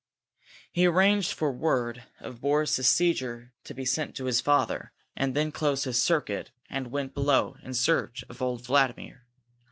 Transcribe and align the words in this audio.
He 0.71 0.87
arranged 0.87 1.31
for 1.31 1.51
word 1.51 2.05
of 2.19 2.41
Boris's 2.41 2.87
seizure 2.89 3.53
to 3.63 3.73
be 3.75 3.85
sent 3.85 4.15
to 4.15 4.25
his 4.25 4.41
father, 4.41 4.93
and 5.15 5.35
then 5.35 5.51
closed 5.51 5.85
his 5.85 6.01
circuit 6.01 6.49
and 6.71 6.87
went 6.87 7.13
below, 7.13 7.57
in 7.61 7.75
search 7.75 8.23
of 8.27 8.41
old 8.41 8.65
Vladimir. 8.65 9.27